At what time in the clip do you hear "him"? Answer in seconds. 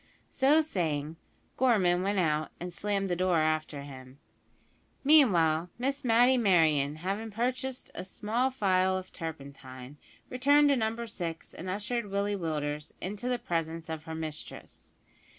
3.83-4.17